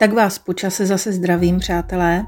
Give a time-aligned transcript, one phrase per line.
[0.00, 2.26] Tak vás počase zase zdravím, přátelé.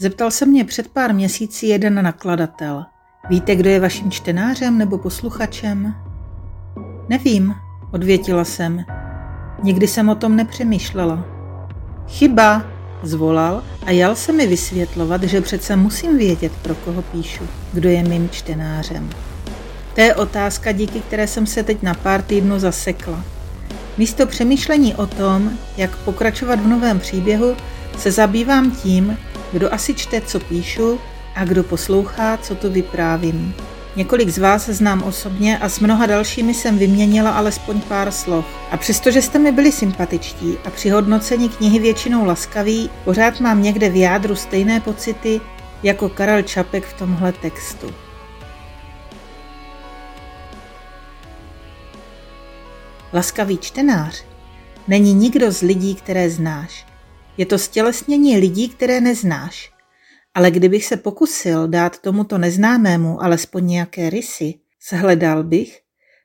[0.00, 2.84] Zeptal se mě před pár měsíci jeden nakladatel.
[3.28, 5.94] Víte, kdo je vaším čtenářem nebo posluchačem?
[7.08, 7.54] Nevím,
[7.92, 8.84] odvětila jsem.
[9.62, 11.24] Nikdy jsem o tom nepřemýšlela.
[12.08, 12.62] Chyba,
[13.02, 18.02] zvolal a jal se mi vysvětlovat, že přece musím vědět, pro koho píšu, kdo je
[18.02, 19.10] mým čtenářem.
[19.94, 23.24] To je otázka, díky které jsem se teď na pár týdnů zasekla.
[23.98, 27.56] Místo přemýšlení o tom, jak pokračovat v novém příběhu,
[27.98, 29.18] se zabývám tím,
[29.52, 30.98] kdo asi čte, co píšu
[31.34, 33.54] a kdo poslouchá, co tu vyprávím.
[33.96, 38.44] Několik z vás znám osobně a s mnoha dalšími jsem vyměnila alespoň pár slov.
[38.70, 43.88] A přestože jste mi byli sympatičtí a při hodnocení knihy většinou laskaví, pořád mám někde
[43.88, 45.40] v jádru stejné pocity
[45.82, 47.86] jako Karel Čapek v tomhle textu.
[53.14, 54.24] Laskavý čtenář
[54.88, 56.86] není nikdo z lidí, které znáš.
[57.36, 59.72] Je to stělesnění lidí, které neznáš.
[60.34, 64.54] Ale kdybych se pokusil dát tomuto neznámému alespoň nějaké rysy,
[64.88, 65.78] shledal bych,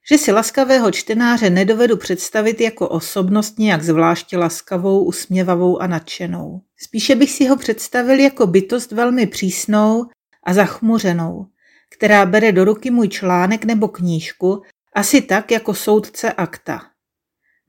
[0.09, 6.61] že si laskavého čtenáře nedovedu představit jako osobnost nějak zvláště laskavou, usměvavou a nadšenou.
[6.77, 10.05] Spíše bych si ho představil jako bytost velmi přísnou
[10.43, 11.45] a zachmuřenou,
[11.89, 14.61] která bere do ruky můj článek nebo knížku
[14.97, 16.81] asi tak jako soudce akta.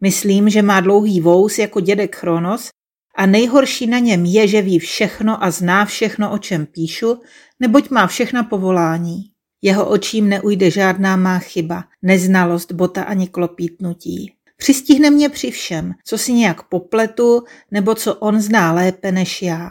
[0.01, 2.69] Myslím, že má dlouhý vous jako dědek Chronos
[3.17, 7.21] a nejhorší na něm je, že ví všechno a zná všechno, o čem píšu,
[7.61, 9.25] neboť má všechna povolání.
[9.63, 14.33] Jeho očím neujde žádná má chyba, neznalost, bota ani klopítnutí.
[14.57, 19.71] Přistihne mě při všem, co si nějak popletu, nebo co on zná lépe než já.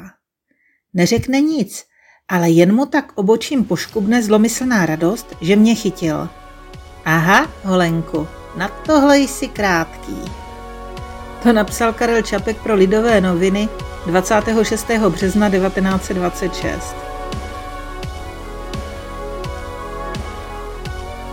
[0.94, 1.86] Neřekne nic,
[2.28, 6.30] ale jen mu tak obočím poškubne zlomyslná radost, že mě chytil.
[7.10, 10.22] Aha, Holenku, na tohle jsi krátký.
[11.44, 13.70] To napsal Karel Čapek pro Lidové noviny
[14.06, 14.92] 26.
[15.10, 16.96] března 1926.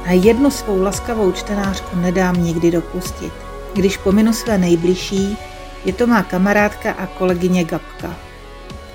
[0.06, 3.32] A jednu svou laskavou čtenářku nedám nikdy dopustit.
[3.74, 5.38] Když pominu své nejbližší,
[5.84, 8.16] je to má kamarádka a kolegyně Gabka.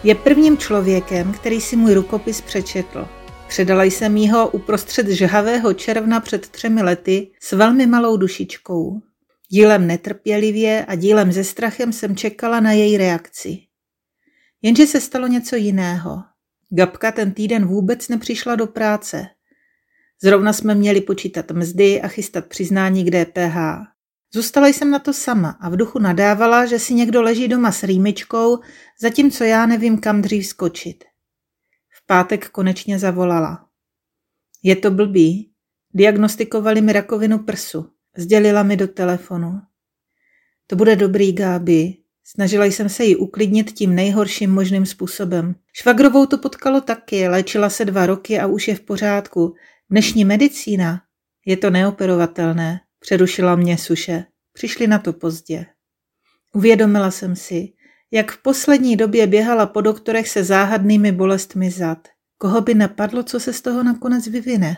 [0.04, 3.08] Je prvním člověkem, který si můj rukopis přečetl–
[3.50, 9.02] Předala jsem jí ho uprostřed žhavého června před třemi lety s velmi malou dušičkou.
[9.48, 13.58] Dílem netrpělivě a dílem ze strachem jsem čekala na její reakci.
[14.62, 16.24] Jenže se stalo něco jiného.
[16.70, 19.28] Gabka ten týden vůbec nepřišla do práce.
[20.22, 23.58] Zrovna jsme měli počítat mzdy a chystat přiznání k DPH.
[24.34, 27.84] Zůstala jsem na to sama a v duchu nadávala, že si někdo leží doma s
[27.84, 28.60] rýmičkou,
[29.02, 31.04] zatímco já nevím, kam dřív skočit
[32.10, 33.66] pátek konečně zavolala.
[34.64, 35.52] Je to blbý.
[35.94, 37.90] Diagnostikovali mi rakovinu prsu.
[38.18, 39.62] Sdělila mi do telefonu.
[40.68, 41.94] To bude dobrý, Gáby.
[42.24, 45.56] Snažila jsem se jí uklidnit tím nejhorším možným způsobem.
[45.74, 49.56] Švagrovou to potkalo taky, léčila se dva roky a už je v pořádku.
[49.90, 51.02] Dnešní medicína
[51.46, 54.26] je to neoperovatelné, přerušila mě suše.
[54.54, 55.66] Přišli na to pozdě.
[56.54, 57.74] Uvědomila jsem si,
[58.12, 62.08] jak v poslední době běhala po doktorech se záhadnými bolestmi zad.
[62.38, 64.78] Koho by napadlo, co se z toho nakonec vyvine?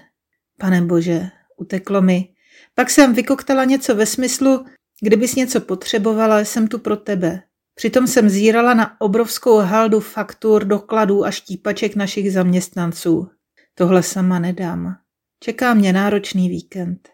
[0.59, 2.33] Pane bože, uteklo mi.
[2.75, 4.65] Pak jsem vykoktala něco ve smyslu,
[5.01, 7.41] kdybys něco potřebovala, jsem tu pro tebe.
[7.75, 13.27] Přitom jsem zírala na obrovskou haldu faktur, dokladů a štípaček našich zaměstnanců.
[13.75, 14.95] Tohle sama nedám.
[15.39, 17.09] Čeká mě náročný víkend.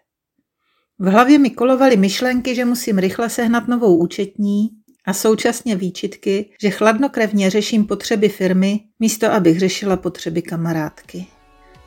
[0.99, 4.69] V hlavě mi kolovaly myšlenky, že musím rychle sehnat novou účetní,
[5.07, 11.25] a současně výčitky, že chladnokrevně řeším potřeby firmy, místo abych řešila potřeby kamarádky.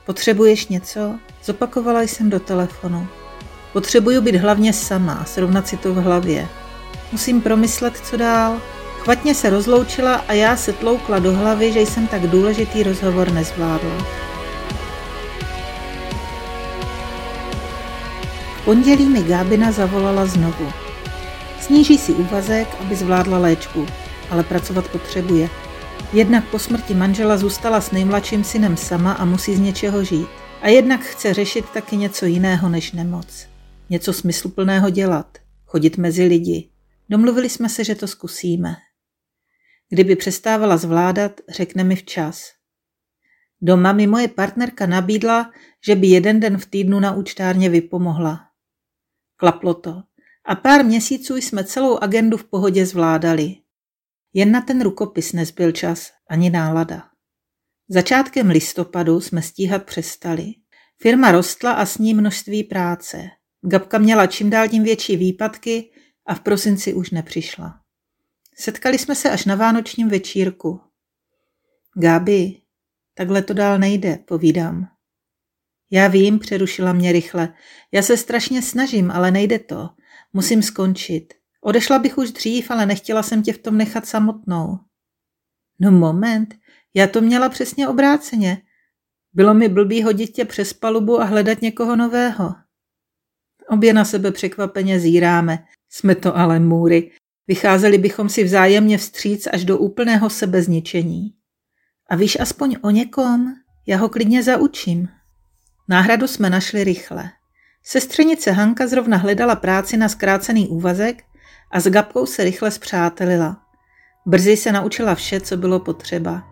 [0.07, 1.19] Potřebuješ něco?
[1.45, 3.07] Zopakovala jsem do telefonu.
[3.73, 6.49] Potřebuju být hlavně sama a srovnat si to v hlavě.
[7.13, 8.61] Musím promyslet, co dál.
[8.99, 14.07] Chvatně se rozloučila a já se tloukla do hlavy, že jsem tak důležitý rozhovor nezvládla.
[18.57, 20.90] V pondělí mi Gábina zavolala znovu.
[21.71, 23.87] Sníží si úvazek, aby zvládla léčbu,
[24.31, 25.49] ale pracovat potřebuje.
[26.13, 30.29] Jednak po smrti manžela zůstala s nejmladším synem sama a musí z něčeho žít.
[30.63, 33.47] A jednak chce řešit taky něco jiného než nemoc.
[33.91, 35.39] Něco smysluplného dělat.
[35.65, 36.71] Chodit mezi lidi.
[37.09, 38.77] Domluvili jsme se, že to zkusíme.
[39.89, 42.43] Kdyby přestávala zvládat, řekne mi včas.
[43.63, 45.51] Doma mi moje partnerka nabídla,
[45.87, 48.41] že by jeden den v týdnu na účtárně vypomohla.
[49.37, 50.03] Klaplo to
[50.45, 53.57] a pár měsíců jsme celou agendu v pohodě zvládali.
[54.33, 57.11] Jen na ten rukopis nezbyl čas ani nálada.
[57.89, 60.55] Začátkem listopadu jsme stíhat přestali.
[61.03, 63.29] Firma rostla a s ní množství práce.
[63.63, 65.91] Gabka měla čím dál tím větší výpadky
[66.27, 67.81] a v prosinci už nepřišla.
[68.57, 70.81] Setkali jsme se až na vánočním večírku.
[71.95, 72.57] Gáby,
[73.15, 74.89] takhle to dál nejde, povídám.
[75.91, 77.55] Já vím, přerušila mě rychle.
[77.93, 79.89] Já se strašně snažím, ale nejde to.
[80.33, 81.35] Musím skončit.
[81.61, 84.79] Odešla bych už dřív, ale nechtěla jsem tě v tom nechat samotnou.
[85.81, 86.55] No moment,
[86.95, 88.63] já to měla přesně obráceně.
[89.33, 92.55] Bylo mi blbý hodit tě přes palubu a hledat někoho nového.
[93.69, 95.65] Obě na sebe překvapeně zíráme.
[95.89, 97.11] Jsme to ale můry.
[97.47, 101.35] Vycházeli bychom si vzájemně vstříc až do úplného sebezničení.
[102.11, 103.55] A víš aspoň o někom?
[103.87, 105.09] Já ho klidně zaučím.
[105.89, 107.31] Náhradu jsme našli rychle.
[107.85, 111.25] Sestřenice Hanka zrovna hledala práci na zkrácený úvazek
[111.71, 113.57] a s Gabkou se rychle zpřátelila.
[114.27, 116.43] Brzy se naučila vše, co bylo potřeba.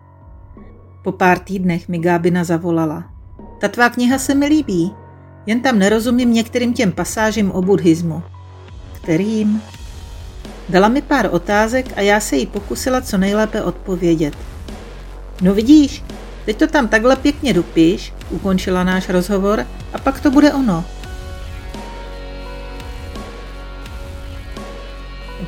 [1.03, 3.11] Po pár týdnech mi Gábina zavolala.
[3.59, 4.93] Ta tvá kniha se mi líbí,
[5.45, 8.23] jen tam nerozumím některým těm pasážím o buddhismu.
[9.01, 9.61] Kterým?
[10.69, 14.33] Dala mi pár otázek a já se jí pokusila co nejlépe odpovědět.
[15.41, 16.03] No vidíš,
[16.45, 20.85] teď to tam takhle pěkně dopíš, ukončila náš rozhovor a pak to bude ono.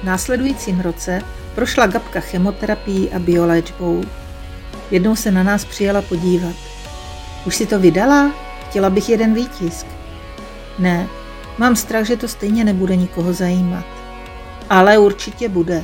[0.03, 1.21] Následujícím roce
[1.55, 4.03] prošla Gabka chemoterapií a bioléčbou.
[4.91, 6.55] Jednou se na nás přijela podívat.
[7.45, 8.31] Už si to vydala?
[8.69, 9.85] Chtěla bych jeden výtisk.
[10.79, 11.07] Ne,
[11.57, 13.85] mám strach, že to stejně nebude nikoho zajímat.
[14.69, 15.83] Ale určitě bude.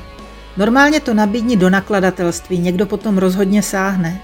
[0.57, 4.21] Normálně to nabídni do nakladatelství, někdo potom rozhodně sáhne.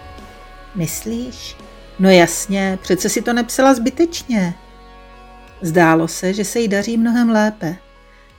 [0.76, 1.56] Myslíš?
[2.00, 4.54] No jasně, přece si to nepsala zbytečně.
[5.62, 7.76] Zdálo se, že se jí daří mnohem lépe.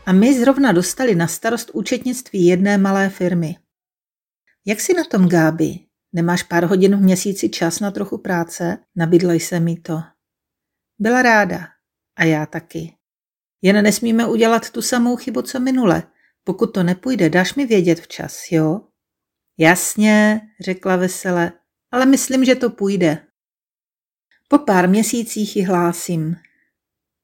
[0.07, 3.57] A my zrovna dostali na starost účetnictví jedné malé firmy.
[4.67, 5.79] Jak si na tom, Gáby?
[6.13, 8.79] Nemáš pár hodin v měsíci čas na trochu práce?
[8.97, 10.01] Nabídla jsem mi to.
[10.99, 11.69] Byla ráda.
[12.17, 12.97] A já taky.
[13.63, 16.03] Jen nesmíme udělat tu samou chybu, co minule.
[16.45, 18.81] Pokud to nepůjde, dáš mi vědět včas, jo?
[19.59, 21.53] Jasně, řekla vesele,
[21.91, 23.27] ale myslím, že to půjde.
[24.49, 26.37] Po pár měsících ji hlásím.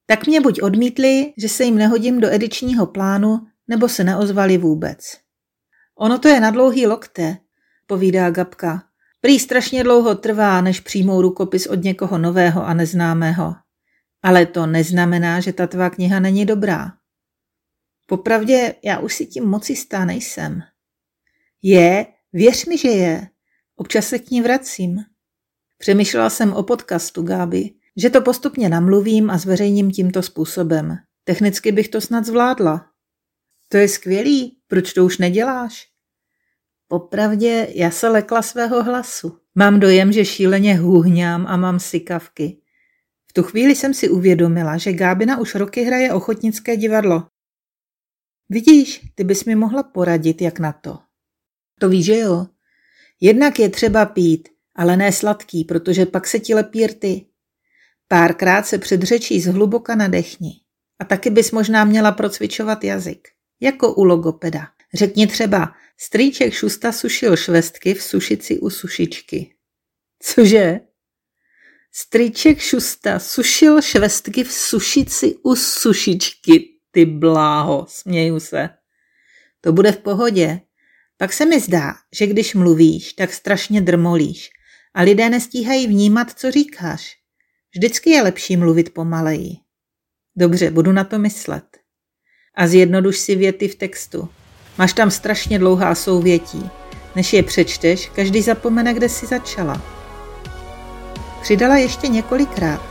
[0.05, 5.17] Tak mě buď odmítli, že se jim nehodím do edičního plánu, nebo se neozvali vůbec.
[5.95, 7.37] Ono to je na dlouhý lokte,
[7.87, 8.83] povídá Gabka.
[9.21, 13.55] Prý strašně dlouho trvá, než přijmou rukopis od někoho nového a neznámého.
[14.23, 16.93] Ale to neznamená, že ta tvá kniha není dobrá.
[18.07, 20.61] Popravdě, já už si tím moc jistá nejsem.
[21.61, 23.27] Je, věř mi, že je.
[23.75, 24.97] Občas se k ní vracím.
[25.77, 27.69] Přemýšlela jsem o podcastu, Gáby,
[28.01, 30.97] že to postupně namluvím a zveřejním tímto způsobem.
[31.23, 32.85] Technicky bych to snad zvládla.
[33.69, 35.87] To je skvělý, proč to už neděláš?
[36.87, 39.37] Popravdě, já se lekla svého hlasu.
[39.55, 42.57] Mám dojem, že šíleně hůhňám a mám sykavky.
[43.27, 47.27] V tu chvíli jsem si uvědomila, že Gábina už roky hraje ochotnické divadlo.
[48.49, 50.99] Vidíš, ty bys mi mohla poradit, jak na to.
[51.79, 52.47] To víš, že jo?
[53.19, 57.25] Jednak je třeba pít, ale ne sladký, protože pak se ti lepí rty.
[58.11, 60.51] Párkrát se předřečí zhluboka nadechni.
[60.99, 63.27] A taky bys možná měla procvičovat jazyk.
[63.59, 64.67] Jako u logopeda.
[64.93, 69.55] Řekni třeba, strýček Šusta sušil švestky v sušici u sušičky.
[70.23, 70.79] Cože?
[71.91, 76.69] Strýček Šusta sušil švestky v sušici u sušičky.
[76.91, 78.69] Ty bláho, směju se.
[79.61, 80.61] To bude v pohodě.
[81.17, 84.49] Pak se mi zdá, že když mluvíš, tak strašně drmolíš
[84.93, 87.20] a lidé nestíhají vnímat, co říkáš.
[87.75, 89.57] Vždycky je lepší mluvit pomaleji.
[90.35, 91.63] Dobře, budu na to myslet.
[92.55, 94.29] A zjednoduš si věty v textu.
[94.77, 96.69] Máš tam strašně dlouhá souvětí.
[97.15, 99.81] Než je přečteš, každý zapomene, kde si začala.
[101.41, 102.81] Přidala ještě několikrát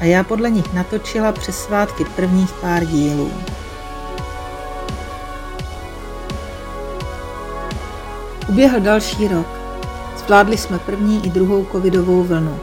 [0.00, 3.32] a já podle nich natočila přes svátky prvních pár dílů.
[8.48, 9.46] Uběhl další rok.
[10.16, 12.60] Zvládli jsme první i druhou covidovou vlnu.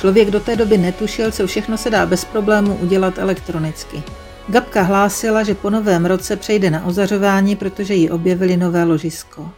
[0.00, 4.02] Člověk do té doby netušil, co všechno se dá bez problému udělat elektronicky.
[4.48, 9.52] Gabka hlásila, že po novém roce přejde na ozařování, protože ji objevili nové ložisko.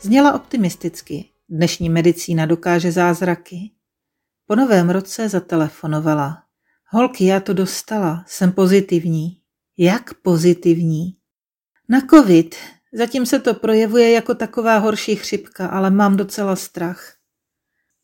[0.00, 1.24] Zněla optimisticky.
[1.48, 3.70] Dnešní medicína dokáže zázraky.
[4.46, 6.42] Po novém roce zatelefonovala.
[6.88, 9.38] Holky, já to dostala, jsem pozitivní.
[9.78, 11.16] Jak pozitivní?
[11.88, 12.54] Na covid.
[12.92, 17.15] Zatím se to projevuje jako taková horší chřipka, ale mám docela strach.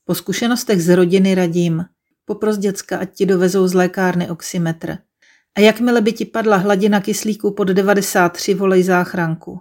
[0.04, 1.84] Po zkušenostech z rodiny radím.
[2.24, 4.98] Popros děcka, ať ti dovezou z lékárny oximetr.
[5.54, 9.60] A jakmile by ti padla hladina kyslíku pod 93, volej záchranku.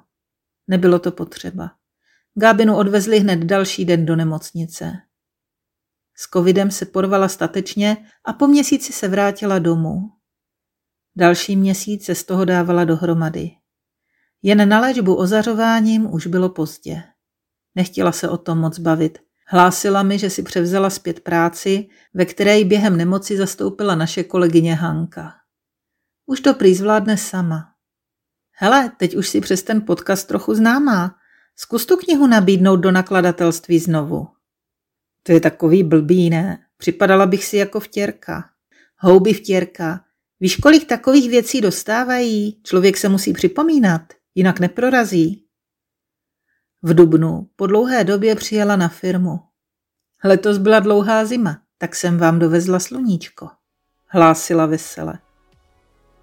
[0.68, 1.72] Nebylo to potřeba.
[2.34, 4.94] Gábinu odvezli hned další den do nemocnice.
[6.16, 10.12] S covidem se porvala statečně a po měsíci se vrátila domů.
[11.16, 13.52] Další měsíc se z toho dávala dohromady.
[14.42, 17.04] Jen na léčbu ozařováním už bylo pozdě.
[17.76, 19.20] Nechtěla se o tom moc bavit.
[19.54, 24.76] Hlásila mi, že si převzala zpět práci, ve které ji během nemoci zastoupila naše kolegyně
[24.76, 25.34] Hanka.
[26.26, 27.74] Už to prý zvládne sama.
[28.52, 31.16] Hele, teď už si přes ten podcast trochu známá.
[31.56, 34.28] Zkus tu knihu nabídnout do nakladatelství znovu.
[35.24, 36.60] To je takový blbý, ne?
[36.78, 38.50] Připadala bych si jako vtěrka.
[38.98, 40.06] Houby vtěrka.
[40.40, 42.62] Víš, kolik takových věcí dostávají?
[42.64, 44.02] Člověk se musí připomínat,
[44.36, 45.46] jinak neprorazí.
[46.84, 49.40] V Dubnu po dlouhé době přijela na firmu.
[50.24, 53.50] Letos byla dlouhá zima, tak jsem vám dovezla sluníčko.
[54.08, 55.14] Hlásila vesele.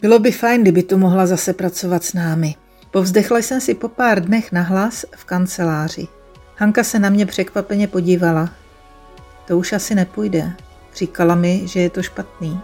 [0.01, 2.55] Bylo by fajn, kdyby tu mohla zase pracovat s námi.
[2.91, 6.09] Povzdechla jsem si po pár dnech na hlas v kanceláři.
[6.57, 8.51] Hanka se na mě překvapeně podívala.
[9.47, 10.53] To už asi nepůjde.
[10.95, 12.61] Říkala mi, že je to špatný.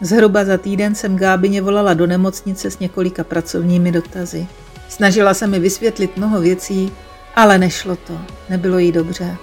[0.00, 4.46] Zhruba za týden jsem Gábině volala do nemocnice s několika pracovními dotazy.
[4.88, 6.92] Snažila se mi vysvětlit mnoho věcí,
[7.36, 8.18] ale nešlo to,
[8.48, 9.36] nebylo jí dobře.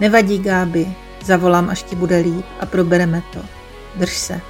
[0.00, 0.86] Nevadí, Gáby,
[1.24, 3.40] zavolám, až ti bude líp a probereme to.
[3.96, 4.40] Drž se.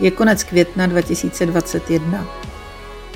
[0.00, 2.26] Je konec května 2021.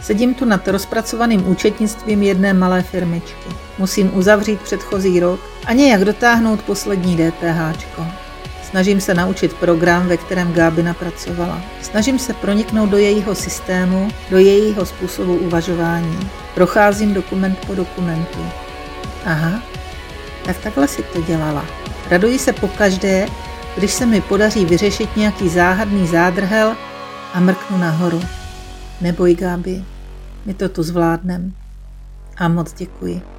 [0.03, 3.49] Sedím tu nad rozpracovaným účetnictvím jedné malé firmičky.
[3.79, 8.26] Musím uzavřít předchozí rok a nějak dotáhnout poslední DPH.
[8.77, 11.61] Snažím se naučit program, ve kterém Gábina pracovala.
[11.83, 16.31] Snažím se proniknout do jejího systému, do jejího způsobu uvažování.
[16.55, 18.39] Procházím dokument po dokumentu.
[19.25, 19.63] Aha,
[20.45, 21.65] tak takhle si to dělala.
[22.11, 23.29] Raduji se pokaždé,
[23.77, 26.77] když se mi podaří vyřešit nějaký záhadný zádrhel
[27.35, 28.23] a mrknu nahoru.
[29.01, 29.85] Neboj, Gáby,
[30.47, 31.53] my to tu zvládnem.
[32.37, 33.36] A moc děkuji.